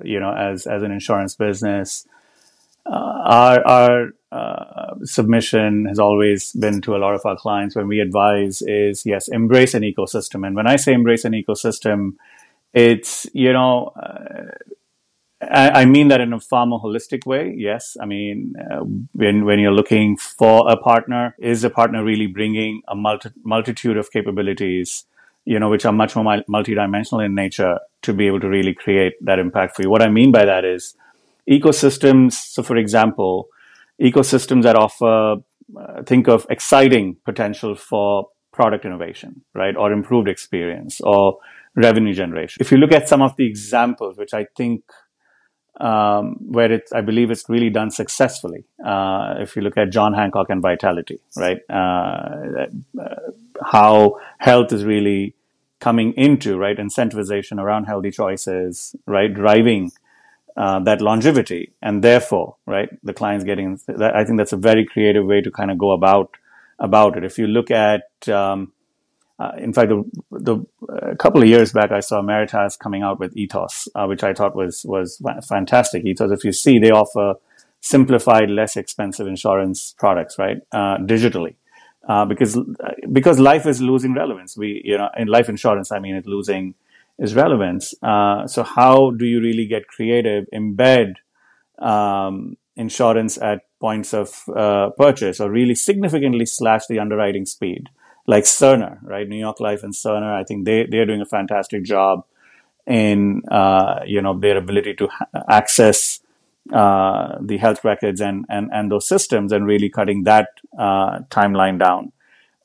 [0.02, 2.08] you know, as as an insurance business,
[2.86, 8.00] our our uh, submission has always been to a lot of our clients when we
[8.00, 12.14] advise is yes, embrace an ecosystem, and when I say embrace an ecosystem,
[12.72, 13.92] it's you know.
[13.96, 14.50] Uh,
[15.50, 17.52] I, mean that in a far more holistic way.
[17.54, 18.80] Yes, I mean uh,
[19.12, 23.98] when when you're looking for a partner, is a partner really bringing a multi- multitude
[23.98, 25.04] of capabilities,
[25.44, 29.14] you know, which are much more multidimensional in nature to be able to really create
[29.20, 29.90] that impact for you.
[29.90, 30.94] What I mean by that is
[31.48, 32.32] ecosystems.
[32.32, 33.48] So, for example,
[34.00, 35.36] ecosystems that offer
[35.78, 41.38] uh, think of exciting potential for product innovation, right, or improved experience, or
[41.74, 42.58] revenue generation.
[42.60, 44.84] If you look at some of the examples, which I think
[45.80, 48.64] um, where it's, I believe it's really done successfully.
[48.84, 51.58] Uh, if you look at John Hancock and Vitality, right?
[51.68, 52.66] Uh,
[53.00, 53.14] uh,
[53.62, 55.34] how health is really
[55.80, 56.76] coming into, right?
[56.76, 59.32] Incentivization around healthy choices, right?
[59.32, 59.90] Driving
[60.56, 62.88] uh, that longevity and therefore, right?
[63.02, 66.36] The client's getting, I think that's a very creative way to kind of go about,
[66.78, 67.24] about it.
[67.24, 68.72] If you look at, um,
[69.38, 73.18] uh, in fact, the, the a couple of years back, I saw Meritas coming out
[73.18, 76.04] with Ethos, uh, which I thought was was fantastic.
[76.04, 77.34] Ethos, if you see, they offer
[77.80, 81.56] simplified, less expensive insurance products, right, uh, digitally,
[82.08, 82.56] uh, because
[83.12, 84.56] because life is losing relevance.
[84.56, 86.76] We, you know, in life insurance, I mean, it's losing
[87.18, 87.94] its relevance.
[88.02, 91.14] Uh, so, how do you really get creative, embed
[91.78, 97.88] um, insurance at points of uh, purchase, or really significantly slash the underwriting speed?
[98.26, 99.28] like Cerner, right?
[99.28, 102.24] New York Life and Cerner, I think they, they're doing a fantastic job
[102.86, 106.20] in uh, you know their ability to ha- access
[106.72, 110.48] uh, the health records and, and and those systems and really cutting that
[110.78, 112.12] uh, timeline down.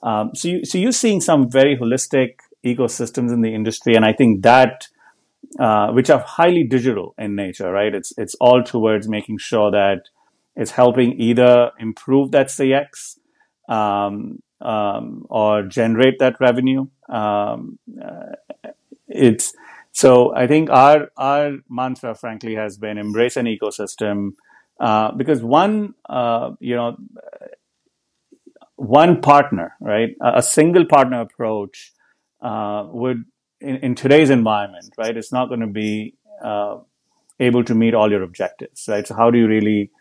[0.04, 2.36] Um, so you so you're seeing some very holistic
[2.66, 4.88] ecosystems in the industry, and I think that
[5.60, 7.94] uh, which are highly digital in nature, right?
[7.94, 10.04] It's it's all towards making sure that
[10.56, 13.18] it's helping either improve that CX
[13.70, 16.88] um, um, or generate that revenue.
[17.08, 18.36] Um, uh,
[19.08, 19.54] it's
[19.92, 24.34] so I think our our mantra, frankly, has been embrace an ecosystem
[24.80, 26.98] uh, because one, uh, you know,
[28.76, 31.92] one partner, right, a, single partner approach
[32.42, 33.26] uh, would
[33.62, 36.78] in, in, today's environment, right, it's not going to be uh,
[37.40, 39.06] able to meet all your objectives, right?
[39.06, 39.92] So how do you really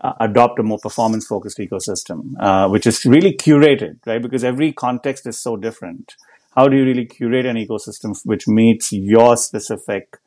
[0.00, 4.22] uh, adopt a more performance focused ecosystem, uh, which is really curated, right?
[4.22, 6.14] Because every context is so different
[6.56, 10.18] how do you really curate an ecosystem which meets your specific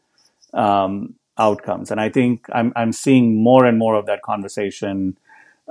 [0.53, 1.91] um, outcomes?
[1.91, 5.17] And I think I'm I'm seeing more and more of that conversation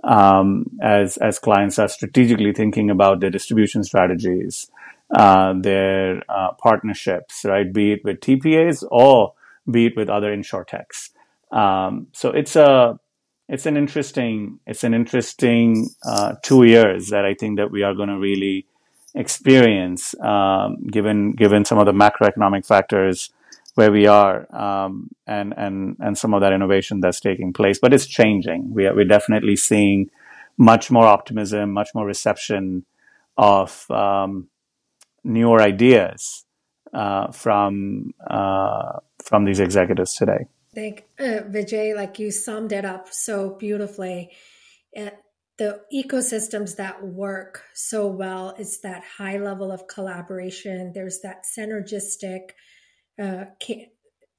[0.03, 4.71] um, as as clients are strategically thinking about their distribution strategies,
[5.15, 7.73] uh, their uh, partnerships, right?
[7.73, 9.35] Be it with TPAs or
[9.71, 11.11] be it with other insurtechs.
[11.51, 12.99] Um, so it's a
[13.49, 17.95] it's an interesting it's an interesting uh, two years that I think that we are
[17.95, 18.67] going to really
[19.15, 23.31] experience, um, given given some of the macroeconomic factors
[23.75, 27.79] where we are, um, and and and some of that innovation that's taking place.
[27.79, 28.73] But it's changing.
[28.73, 30.11] We are, we're definitely seeing
[30.59, 32.85] much more optimism, much more reception
[33.37, 34.49] of um,
[35.27, 36.45] newer ideas
[36.95, 40.47] uh, from uh, from these executives today.
[40.75, 44.31] Thank uh, Vijay, like you summed it up so beautifully.
[44.97, 45.11] Uh,
[45.59, 50.93] the ecosystems that work so well is that high level of collaboration.
[50.95, 52.51] There's that synergistic
[53.21, 53.47] uh,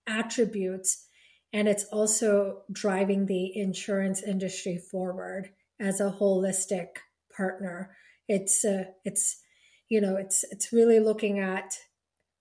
[0.06, 1.08] attributes,
[1.52, 6.88] and it's also driving the insurance industry forward as a holistic
[7.36, 7.96] partner.
[8.28, 9.42] It's uh, it's
[9.90, 11.78] you know it's it's really looking at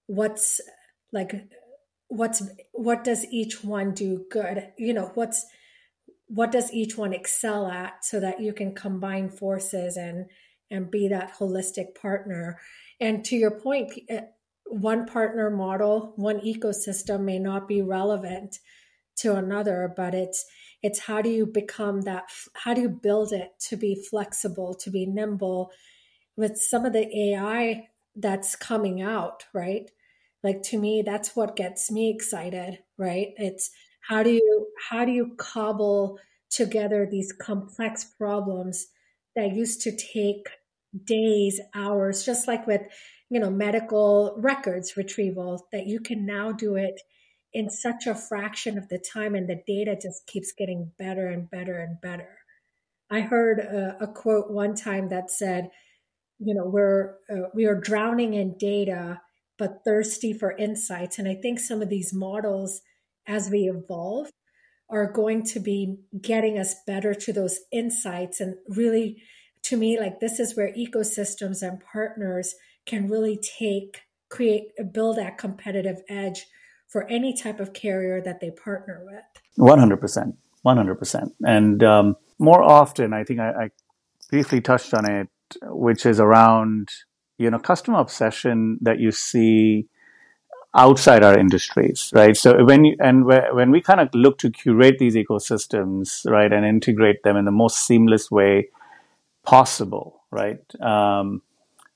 [0.06, 0.60] what's
[1.12, 1.48] like
[2.08, 4.72] what's what does each one do good?
[4.78, 5.44] You know what's
[6.28, 10.26] what does each one excel at so that you can combine forces and
[10.70, 12.58] and be that holistic partner?
[13.00, 13.60] And to your
[14.08, 14.22] eh,
[14.66, 18.58] one partner model one ecosystem may not be relevant
[19.16, 20.44] to another but it's
[20.82, 24.90] it's how do you become that how do you build it to be flexible to
[24.90, 25.70] be nimble
[26.36, 29.90] with some of the ai that's coming out right?
[30.42, 33.28] Like to me that's what gets me excited right?
[33.36, 33.70] It's
[34.08, 36.18] how do you how do you cobble
[36.50, 38.86] together these complex problems
[39.34, 40.48] that used to take
[41.04, 42.82] days hours just like with
[43.28, 47.00] you know medical records retrieval that you can now do it
[47.56, 51.50] in such a fraction of the time and the data just keeps getting better and
[51.50, 52.38] better and better.
[53.10, 55.70] I heard a, a quote one time that said
[56.38, 59.20] you know we're uh, we are drowning in data
[59.58, 61.18] but thirsty for insights.
[61.18, 62.82] And i think some of these models
[63.26, 64.30] as we evolve
[64.88, 68.40] are going to be getting us better to those insights.
[68.40, 69.22] And really
[69.62, 75.38] to me like this is where ecosystems and partners can really take create build that
[75.38, 76.46] competitive edge
[76.86, 79.24] for any type of carrier that they partner with.
[79.58, 83.70] 100% 100% and um, more often i think I, I
[84.30, 85.28] briefly touched on it
[85.62, 86.90] which is around
[87.38, 89.88] you know customer obsession that you see
[90.76, 92.36] outside our industries, right?
[92.36, 96.66] So when you, and when we kind of look to curate these ecosystems, right, and
[96.66, 98.68] integrate them in the most seamless way
[99.42, 100.60] possible, right?
[100.80, 101.40] Um,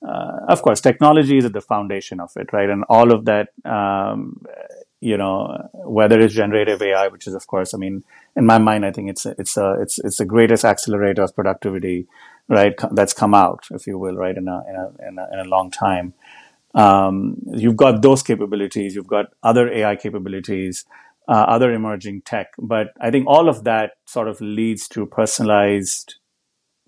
[0.07, 2.71] uh, of course, technology is at the foundation of it, right?
[2.71, 4.43] And all of that, um,
[5.01, 8.03] you know, whether it's generative AI, which is, of course, I mean,
[8.35, 11.35] in my mind, I think it's a, it's a it's it's the greatest accelerator of
[11.35, 12.07] productivity,
[12.51, 12.75] right?
[12.91, 15.49] That's come out, if you will, right, in a in a in a, in a
[15.49, 16.13] long time.
[16.75, 20.85] Um, you've got those capabilities, you've got other AI capabilities,
[21.29, 22.49] uh, other emerging tech.
[22.59, 26.17] But I think all of that sort of leads to personalized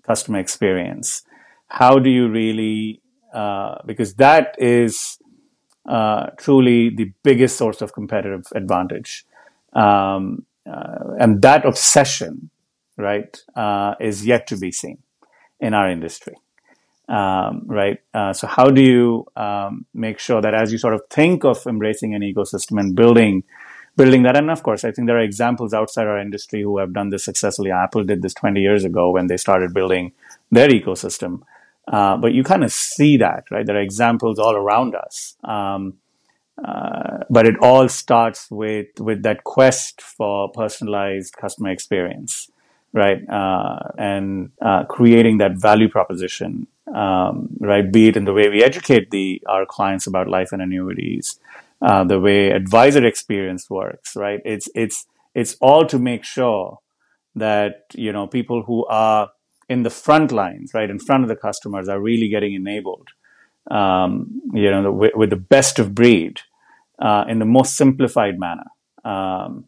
[0.03, 1.23] customer experience.
[1.67, 3.01] How do you really,
[3.33, 5.17] uh, because that is
[5.87, 9.25] uh, truly the biggest source of competitive advantage.
[9.73, 12.49] Um, uh, and that obsession,
[12.97, 14.99] right, uh, is yet to be seen
[15.63, 16.35] in our industry
[17.09, 17.99] um, right?
[18.13, 21.65] Uh, so how do you um, make sure that as you sort of think of
[21.67, 23.43] embracing an ecosystem and building
[23.95, 26.93] building that, and of course, I think there are examples outside our industry who have
[26.93, 27.69] done this successfully.
[27.71, 30.13] Apple did this 20 years ago when they started building
[30.49, 31.41] their ecosystem.
[31.87, 33.67] Uh, but you kind of see that, right?
[33.67, 35.35] There are examples all around us.
[35.43, 35.95] Um,
[36.63, 42.49] uh, but it all starts with with that quest for personalized customer experience,
[42.93, 43.27] right?
[43.29, 47.91] Uh, and uh, creating that value proposition, um, right?
[47.91, 51.39] Be it in the way we educate the our clients about life and annuities,
[51.81, 54.41] uh, the way advisor experience works, right?
[54.45, 56.79] It's it's it's all to make sure
[57.35, 59.31] that you know people who are
[59.69, 63.09] in the front lines, right, in front of the customers, are really getting enabled
[63.71, 66.41] um, you know, with, with, the best of breed
[66.99, 68.65] uh, in the most simplified manner
[69.05, 69.65] um,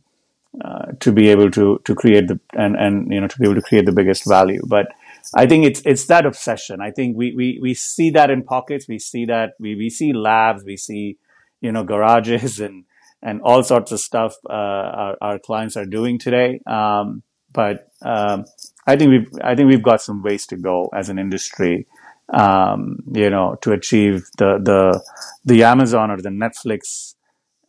[0.64, 3.56] uh, to be able to to create the and and you know to be able
[3.56, 4.62] to create the biggest value.
[4.66, 4.88] But
[5.36, 6.82] I think it's it's that obsession.
[6.82, 8.88] I think we we we see that in pockets.
[8.88, 10.64] We see that we we see labs.
[10.64, 11.18] We see
[11.62, 12.86] you know garages and
[13.22, 16.62] and all sorts of stuff uh, our, our clients are doing today.
[16.68, 18.45] Um, but um,
[18.86, 21.88] I think we've I think we've got some ways to go as an industry
[22.34, 25.01] um, you know, to achieve the the
[25.43, 27.16] the Amazon or the Netflix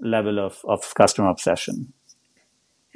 [0.00, 1.92] level of of customer obsession.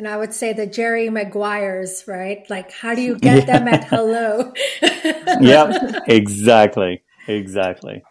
[0.00, 2.48] And I would say the Jerry Maguires, right?
[2.48, 4.50] Like, how do you get them at hello?
[4.82, 8.02] yep, exactly, exactly.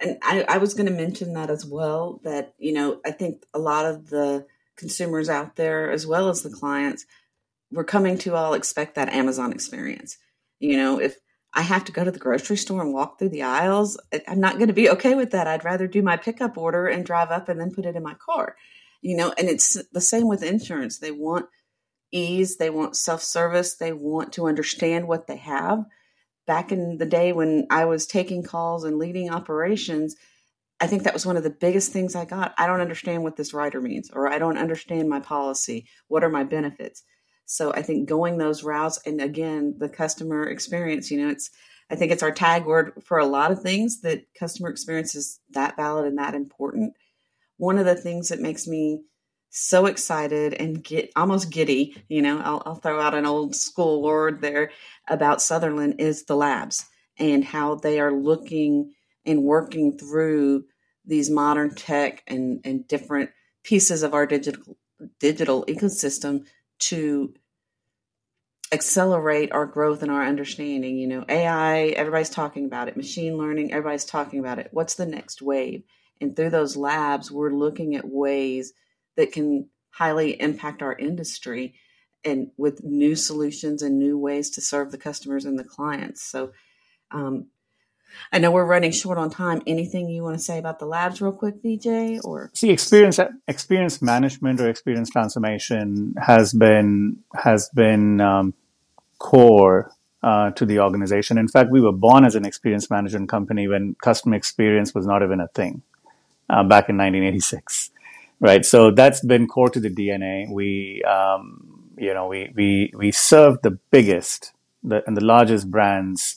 [0.00, 2.20] And I, I was going to mention that as well.
[2.22, 4.46] That you know, I think a lot of the
[4.76, 7.04] consumers out there, as well as the clients,
[7.72, 10.18] we're coming to all expect that Amazon experience.
[10.60, 11.16] You know, if
[11.52, 13.98] I have to go to the grocery store and walk through the aisles.
[14.28, 15.48] I'm not going to be okay with that.
[15.48, 18.14] I'd rather do my pickup order and drive up and then put it in my
[18.14, 18.54] car.
[19.02, 20.98] You know, and it's the same with insurance.
[20.98, 21.46] They want
[22.12, 25.84] ease, they want self service, they want to understand what they have.
[26.46, 30.16] Back in the day when I was taking calls and leading operations,
[30.80, 32.54] I think that was one of the biggest things I got.
[32.58, 35.86] I don't understand what this rider means, or I don't understand my policy.
[36.08, 37.04] What are my benefits?
[37.44, 41.50] So I think going those routes and again, the customer experience, you know, it's,
[41.90, 45.38] I think it's our tag word for a lot of things that customer experience is
[45.50, 46.94] that valid and that important.
[47.62, 49.02] One of the things that makes me
[49.50, 54.02] so excited and get almost giddy, you know, I'll, I'll throw out an old school
[54.02, 54.72] word there
[55.08, 56.86] about Sutherland is the labs
[57.20, 58.94] and how they are looking
[59.24, 60.64] and working through
[61.04, 63.30] these modern tech and, and different
[63.62, 64.76] pieces of our digital
[65.20, 66.44] digital ecosystem
[66.80, 67.32] to
[68.72, 70.98] accelerate our growth and our understanding.
[70.98, 74.70] You know, AI, everybody's talking about it, machine learning, everybody's talking about it.
[74.72, 75.84] What's the next wave?
[76.22, 78.72] And through those labs, we're looking at ways
[79.16, 81.74] that can highly impact our industry
[82.24, 86.22] and with new solutions and new ways to serve the customers and the clients.
[86.22, 86.52] So,
[87.10, 87.46] um,
[88.30, 89.62] I know we're running short on time.
[89.66, 92.20] Anything you want to say about the labs, real quick, Vijay?
[92.22, 93.18] Or see, experience
[93.48, 98.54] experience management or experience transformation has been has been um,
[99.18, 99.90] core
[100.22, 101.38] uh, to the organization.
[101.38, 105.22] In fact, we were born as an experience management company when customer experience was not
[105.22, 105.82] even a thing
[106.52, 107.90] uh, back in 1986,
[108.40, 108.64] right?
[108.64, 110.52] So that's been core to the DNA.
[110.52, 114.52] We, um, you know, we we we serve the biggest
[114.84, 116.36] the, and the largest brands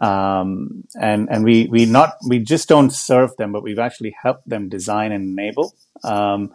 [0.00, 4.48] um, and and we we not we just don't serve them, but we've actually helped
[4.48, 6.54] them design and enable um,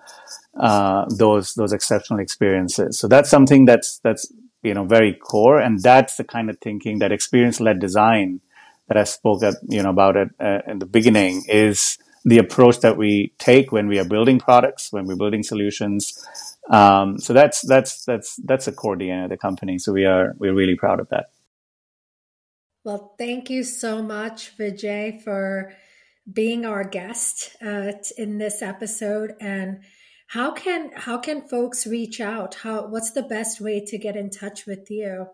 [0.58, 2.98] uh, those those exceptional experiences.
[2.98, 4.32] So that's something that's that's
[4.62, 8.40] you know very core, and that's the kind of thinking that experience led design
[8.88, 12.80] that I spoke at, you know about it uh, in the beginning is the approach
[12.80, 16.26] that we take when we are building products, when we're building solutions.
[16.70, 19.78] Um, so that's that's that's that's a core DNA of the company.
[19.78, 21.28] So we are we're really proud of that.
[22.86, 25.74] Well, thank you so much, Vijay, for
[26.32, 29.34] being our guest uh, in this episode.
[29.40, 29.84] And
[30.28, 32.56] how can how can folks reach out?
[32.56, 35.28] How what's the best way to get in touch with you?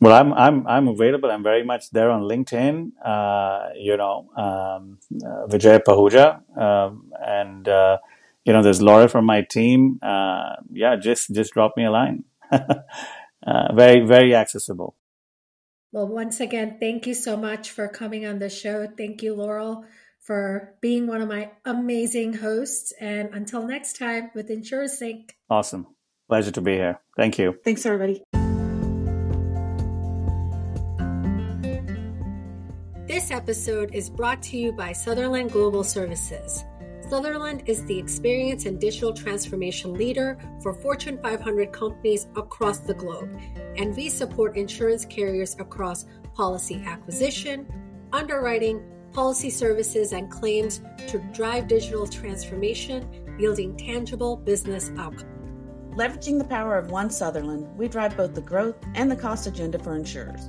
[0.00, 1.30] Well, I'm I'm I'm available.
[1.30, 2.92] I'm very much there on LinkedIn.
[3.04, 7.98] Uh, you know, um, uh, Vijay Pahuja, um, and uh,
[8.44, 9.98] you know, there's Laura from my team.
[10.02, 12.24] Uh, yeah, just just drop me a line.
[13.42, 14.94] Uh, very very accessible.
[15.92, 18.86] Well, once again, thank you so much for coming on the show.
[18.86, 19.86] Thank you, Laurel,
[20.20, 22.92] for being one of my amazing hosts.
[23.00, 25.30] And until next time with InsureSync.
[25.48, 25.86] Awesome.
[26.28, 27.00] Pleasure to be here.
[27.16, 27.58] Thank you.
[27.64, 28.22] Thanks, everybody.
[33.20, 36.64] This episode is brought to you by Sutherland Global Services.
[37.06, 43.38] Sutherland is the experience and digital transformation leader for Fortune 500 companies across the globe,
[43.76, 47.70] and we support insurance carriers across policy acquisition,
[48.10, 53.06] underwriting, policy services, and claims to drive digital transformation,
[53.38, 55.94] yielding tangible business outcomes.
[55.94, 59.78] Leveraging the power of One Sutherland, we drive both the growth and the cost agenda
[59.78, 60.48] for insurers,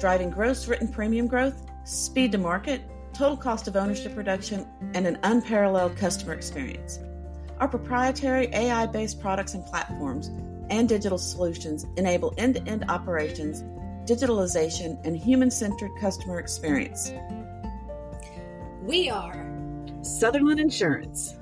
[0.00, 2.82] driving gross written premium growth, speed to market,
[3.14, 6.98] total cost of ownership reduction, and an unparalleled customer experience.
[7.58, 10.30] Our proprietary AI based products and platforms
[10.68, 13.62] and digital solutions enable end to end operations,
[14.08, 17.10] digitalization, and human centered customer experience.
[18.82, 19.46] We are
[20.02, 21.36] Sutherland Insurance.